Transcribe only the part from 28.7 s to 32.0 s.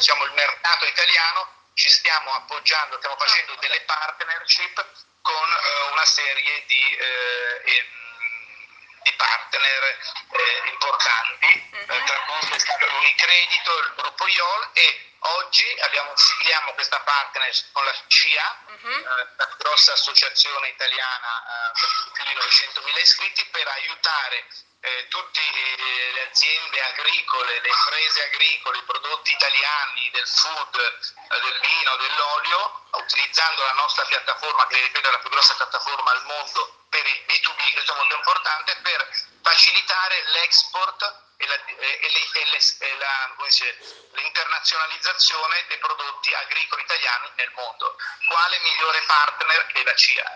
i prodotti italiani del food, eh, del vino,